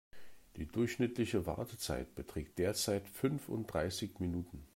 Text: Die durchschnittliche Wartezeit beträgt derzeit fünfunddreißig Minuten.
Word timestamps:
Die 0.55 0.65
durchschnittliche 0.65 1.45
Wartezeit 1.45 2.15
beträgt 2.15 2.57
derzeit 2.57 3.07
fünfunddreißig 3.07 4.17
Minuten. 4.17 4.65